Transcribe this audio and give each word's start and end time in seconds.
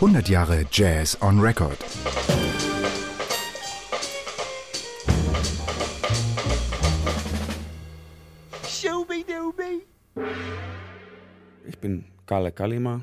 100 0.00 0.28
Jahre 0.28 0.66
Jazz 0.70 1.16
on 1.22 1.40
Record. 1.40 1.78
Ich 11.66 11.78
bin 11.78 12.04
Kalle 12.26 12.52
Kalima, 12.52 13.00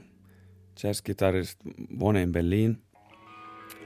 Jazzgitarrist, 0.77 1.57
wohne 1.89 2.21
in 2.21 2.31
Berlin 2.31 2.77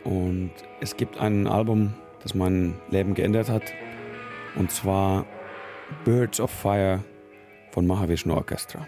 und 0.03 0.51
es 0.81 0.97
gibt 0.97 1.17
ein 1.17 1.47
Album, 1.47 1.93
das 2.23 2.35
mein 2.35 2.75
Leben 2.89 3.13
geändert 3.13 3.47
hat 3.47 3.63
und 4.57 4.69
zwar 4.69 5.25
Birds 6.03 6.41
of 6.41 6.51
Fire 6.51 7.01
von 7.71 7.87
Mahavishnu 7.87 8.33
Orchestra. 8.33 8.85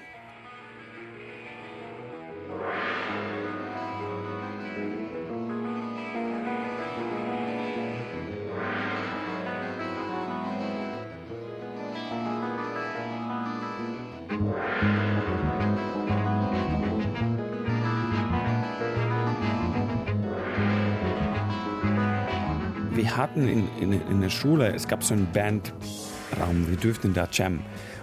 Wir 22.99 23.15
hatten 23.15 23.47
in, 23.47 23.69
in, 23.79 23.93
in 23.93 24.19
der 24.19 24.29
Schule, 24.29 24.73
es 24.75 24.85
gab 24.85 25.05
so 25.05 25.13
einen 25.13 25.25
Bandraum, 25.31 26.67
wir 26.67 26.75
durften 26.75 27.13
da 27.13 27.29
jammen. 27.31 27.61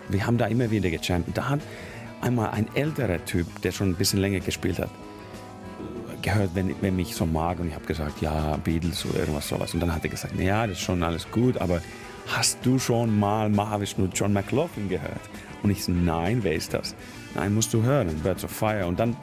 Wir 0.08 0.26
haben 0.26 0.38
da 0.38 0.46
immer 0.46 0.70
wieder 0.70 0.88
gejammt. 0.88 1.36
Da 1.36 1.50
hat 1.50 1.60
einmal 2.22 2.52
ein 2.52 2.66
älterer 2.74 3.22
Typ, 3.26 3.60
der 3.60 3.72
schon 3.72 3.90
ein 3.90 3.94
bisschen 3.94 4.20
länger 4.20 4.40
gespielt 4.40 4.78
hat, 4.78 4.88
gehört, 6.22 6.54
wenn, 6.54 6.74
wenn 6.80 6.96
mich 6.96 7.14
so 7.14 7.26
mag 7.26 7.60
und 7.60 7.68
ich 7.68 7.74
habe 7.74 7.84
gesagt, 7.84 8.22
ja, 8.22 8.56
Beatles 8.56 9.04
oder 9.04 9.18
irgendwas 9.18 9.46
sowas. 9.48 9.74
Und 9.74 9.80
dann 9.80 9.94
hat 9.94 10.02
er 10.02 10.08
gesagt, 10.08 10.34
ja, 10.40 10.66
das 10.66 10.78
ist 10.78 10.82
schon 10.82 11.02
alles 11.02 11.30
gut, 11.30 11.58
aber 11.58 11.82
hast 12.28 12.64
du 12.64 12.78
schon 12.78 13.18
mal 13.18 13.50
Mahavishnu 13.50 14.08
John 14.14 14.32
McLaughlin 14.32 14.88
gehört? 14.88 15.20
Und 15.62 15.68
ich 15.68 15.84
so, 15.84 15.92
nein, 15.92 16.38
wer 16.40 16.54
ist 16.54 16.72
das? 16.72 16.94
Nein, 17.34 17.52
musst 17.52 17.74
du 17.74 17.82
hören, 17.82 18.08
Birds 18.22 18.44
of 18.44 18.50
Fire. 18.50 18.86
Und 18.86 18.98
dann 18.98 19.14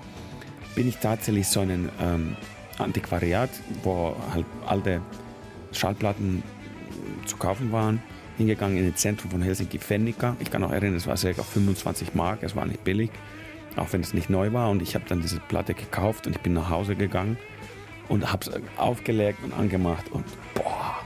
bin 0.76 0.88
ich 0.88 0.98
tatsächlich 0.98 1.48
so 1.48 1.62
ein 1.62 1.90
ähm, 2.00 2.36
Antiquariat, 2.78 3.50
wo 3.82 4.16
halt 4.32 4.46
alte 4.68 5.02
Schallplatten 5.74 6.44
zu 7.26 7.38
kaufen 7.38 7.72
waren, 7.72 8.02
hingegangen 8.38 8.78
in 8.78 8.92
das 8.92 9.02
Zentrum 9.02 9.32
von 9.32 9.42
Helsinki, 9.42 9.80
Fennica. 9.80 10.36
Ich 10.40 10.52
kann 10.52 10.64
auch 10.64 10.72
erinnern, 10.72 10.96
es 10.96 11.08
war 11.08 11.16
ca. 11.16 11.44
25 11.44 12.16
Mark, 12.16 12.44
es 12.44 12.56
war 12.56 12.66
nicht 12.66 12.84
billig, 12.84 13.12
auch 13.76 13.88
wenn 13.92 14.02
es 14.02 14.14
nicht 14.14 14.30
neu 14.30 14.54
war. 14.54 14.70
Und 14.70 14.82
ich 14.82 14.96
habe 14.96 15.06
dann 15.08 15.22
diese 15.22 15.40
Platte 15.40 15.74
gekauft 15.74 16.28
und 16.28 16.36
ich 16.36 16.42
bin 16.42 16.54
nach 16.54 16.70
Hause 16.70 16.96
gegangen 16.96 17.38
und 18.10 18.32
habe 18.32 18.46
es 18.50 18.62
aufgelegt 18.78 19.40
und 19.44 19.54
angemacht 19.54 20.12
und 20.12 20.26
boah. 20.54 20.98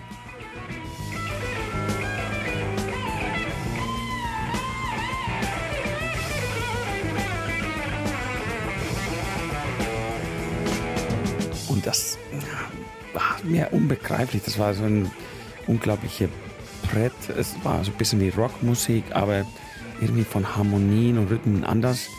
Und 11.69 11.85
das 11.85 12.17
war 13.13 13.37
mir 13.43 13.69
unbegreiflich. 13.71 14.43
Das 14.43 14.59
war 14.59 14.73
so 14.73 14.83
ein 14.83 15.11
unglaubliches 15.67 16.29
Brett. 16.91 17.13
Es 17.37 17.55
war 17.63 17.83
so 17.83 17.91
ein 17.91 17.97
bisschen 17.97 18.19
wie 18.19 18.29
Rockmusik, 18.29 19.03
aber 19.11 19.45
irgendwie 20.01 20.23
von 20.23 20.55
Harmonien 20.55 21.17
und 21.17 21.29
Rhythmen 21.29 21.63
anders. 21.63 22.09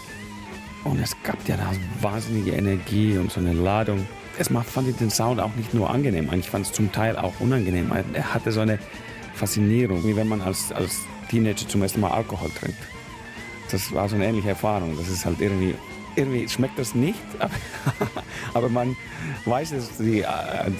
Und 0.85 1.01
es 1.01 1.15
gab 1.23 1.37
ja 1.49 1.57
da 1.57 1.73
wahnsinnige 2.01 2.53
Energie 2.53 3.19
und 3.19 3.31
so 3.31 3.41
eine 3.41 3.53
Ladung. 3.53 4.07
Erstmal 4.39 4.63
fand 4.63 4.89
ich 4.89 4.97
den 4.97 5.11
Sound 5.11 5.41
auch 5.41 5.55
nicht 5.57 5.75
nur 5.75 5.91
angenehm, 5.91 6.31
eigentlich 6.31 6.49
fand 6.49 6.67
es 6.67 6.73
zum 6.73 6.93
Teil 6.93 7.17
auch 7.17 7.41
unangenehm. 7.41 7.91
Er 8.13 8.35
hatte 8.35 8.53
so 8.53 8.61
eine 8.61 8.79
Faszinierung, 9.35 10.05
wie 10.05 10.15
wenn 10.15 10.29
man 10.29 10.41
als, 10.41 10.71
als 10.73 11.01
Teenager 11.29 11.67
zum 11.69 11.83
ersten 11.83 12.01
Mal 12.01 12.11
Alkohol 12.11 12.51
trinkt. 12.51 12.79
Das 13.71 13.93
war 13.93 14.09
so 14.09 14.15
eine 14.15 14.27
ähnliche 14.27 14.51
Erfahrung. 14.51 14.97
Das 14.97 15.09
ist 15.09 15.25
halt 15.25 15.41
irgendwie, 15.41 15.75
irgendwie 16.19 16.49
schmeckt 16.49 16.79
das 16.79 16.95
nicht, 16.95 17.19
aber, 17.39 17.53
aber 18.55 18.69
man 18.69 18.97
weiß 19.45 19.73
es, 19.73 19.97
die, 19.99 20.25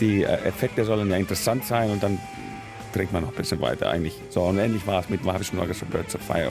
die 0.01 0.25
Effekte 0.25 0.85
sollen 0.85 1.11
ja 1.11 1.17
interessant 1.17 1.65
sein 1.65 1.91
und 1.91 2.03
dann 2.03 2.19
trinkt 2.93 3.13
man 3.13 3.23
noch 3.23 3.31
ein 3.31 3.37
bisschen 3.37 3.61
weiter 3.61 3.91
eigentlich. 3.91 4.15
So, 4.31 4.43
und 4.43 4.59
ähnlich 4.59 4.87
war 4.87 5.01
es 5.01 5.09
mit 5.09 5.25
Orchestra 5.25 5.87
Birds 5.91 6.15
of 6.15 6.23
Fire. 6.23 6.51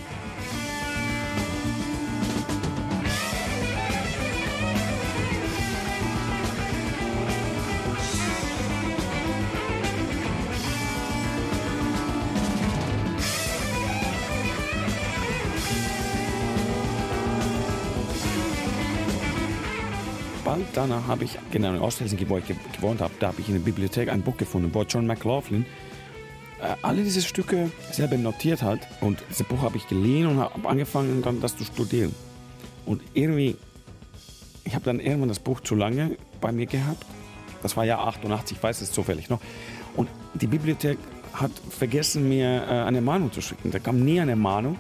Bald 20.47 20.65
danach 20.75 21.07
habe 21.07 21.25
ich, 21.25 21.37
genau 21.51 21.73
in 21.73 21.81
Osthelsinki, 21.81 22.29
wo 22.29 22.37
ich 22.37 22.45
gewohnt 22.71 23.01
habe, 23.01 23.13
da 23.19 23.27
habe 23.27 23.41
ich 23.41 23.49
in 23.49 23.55
der 23.55 23.61
Bibliothek 23.61 24.07
ein 24.07 24.21
Buch 24.21 24.37
gefunden, 24.37 24.73
wo 24.73 24.83
John 24.83 25.05
McLaughlin 25.05 25.65
äh, 26.61 26.73
alle 26.83 27.03
diese 27.03 27.21
Stücke 27.21 27.69
selber 27.91 28.15
notiert 28.15 28.61
hat. 28.61 28.79
Und 29.01 29.21
dieses 29.29 29.45
Buch 29.45 29.61
habe 29.61 29.75
ich 29.75 29.89
geliehen 29.89 30.25
und 30.25 30.39
habe 30.39 30.69
angefangen, 30.69 31.21
dann 31.21 31.41
das 31.41 31.57
zu 31.57 31.65
studieren. 31.65 32.15
Und 32.85 33.01
irgendwie, 33.13 33.57
ich 34.63 34.73
habe 34.73 34.85
dann 34.85 35.01
irgendwann 35.01 35.27
das 35.27 35.39
Buch 35.39 35.59
zu 35.59 35.75
lange 35.75 36.15
bei 36.39 36.53
mir 36.53 36.65
gehabt. 36.65 37.05
Das 37.61 37.75
war 37.75 37.83
ja 37.83 37.99
88, 37.99 38.55
ich 38.55 38.63
weiß 38.63 38.79
es 38.79 38.93
zufällig 38.93 39.29
noch. 39.29 39.41
Und 39.97 40.07
die 40.33 40.47
Bibliothek 40.47 40.97
hat 41.33 41.51
vergessen, 41.69 42.29
mir 42.29 42.63
äh, 42.69 42.83
eine 42.83 43.01
Mahnung 43.01 43.33
zu 43.33 43.41
schicken. 43.41 43.71
Da 43.71 43.79
kam 43.79 43.99
nie 43.99 44.21
eine 44.21 44.37
Mahnung. 44.37 44.79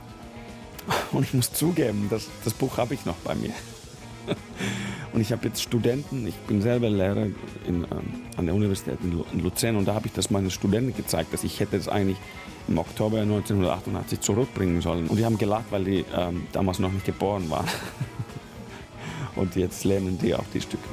Und 1.11 1.23
ich 1.23 1.33
muss 1.33 1.51
zugeben, 1.51 2.07
das, 2.09 2.29
das 2.45 2.53
Buch 2.53 2.77
habe 2.77 2.93
ich 2.93 3.05
noch 3.05 3.17
bei 3.17 3.35
mir. 3.35 3.51
Und 5.17 5.21
ich 5.21 5.31
habe 5.31 5.47
jetzt 5.47 5.63
Studenten, 5.63 6.27
ich 6.27 6.35
bin 6.35 6.61
selber 6.61 6.91
Lehrer 6.91 7.25
in, 7.25 7.33
ähm, 7.67 7.87
an 8.37 8.45
der 8.45 8.53
Universität 8.53 8.99
in 9.01 9.39
Luzern 9.39 9.75
und 9.75 9.87
da 9.87 9.95
habe 9.95 10.05
ich 10.05 10.13
das 10.13 10.29
meinen 10.29 10.51
Studenten 10.51 10.95
gezeigt, 10.95 11.33
dass 11.33 11.43
ich 11.43 11.59
hätte 11.59 11.75
es 11.75 11.87
eigentlich 11.87 12.19
im 12.67 12.77
Oktober 12.77 13.21
1988 13.21 14.21
zurückbringen 14.21 14.79
sollen. 14.79 15.07
Und 15.07 15.17
die 15.17 15.25
haben 15.25 15.39
gelacht, 15.39 15.65
weil 15.71 15.85
die 15.85 16.05
ähm, 16.15 16.45
damals 16.51 16.77
noch 16.77 16.91
nicht 16.91 17.07
geboren 17.07 17.49
waren. 17.49 17.65
und 19.35 19.55
jetzt 19.55 19.85
lernen 19.85 20.19
die 20.21 20.35
auch 20.35 20.45
die 20.53 20.61
Stücke. 20.61 20.87